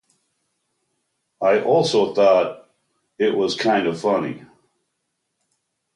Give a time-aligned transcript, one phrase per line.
[1.43, 2.67] I also thought
[3.19, 4.41] it was kind of funny.